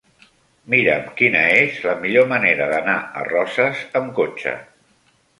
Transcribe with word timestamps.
Mira'm 0.73 1.09
quina 1.17 1.41
és 1.57 1.75
la 1.89 1.93
millor 2.05 2.25
manera 2.31 2.67
d'anar 2.71 2.95
a 3.19 3.25
Roses 3.27 3.83
amb 4.01 4.09
cotxe. 4.21 4.55